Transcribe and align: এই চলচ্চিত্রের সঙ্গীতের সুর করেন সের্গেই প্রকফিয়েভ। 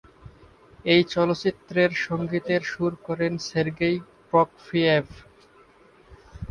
এই 0.85 1.01
চলচ্চিত্রের 1.13 1.91
সঙ্গীতের 2.05 2.61
সুর 2.63 2.93
করেন 3.07 3.33
সের্গেই 3.47 3.97
প্রকফিয়েভ। 4.29 5.05